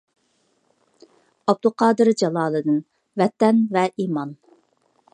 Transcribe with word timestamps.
ئابدۇقادىر 1.53 2.13
جالالىدىن: 2.23 2.83
«ۋەتەن 3.23 3.65
ۋە 3.77 3.89
ئىمان» 4.05 4.37